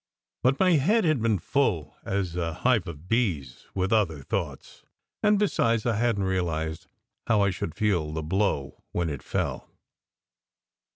[0.41, 4.83] But my head had been full as a hive of bees with other thoughts;
[5.21, 6.87] and besides, I hadn t realized
[7.27, 9.69] how I should feel the blow when it fell.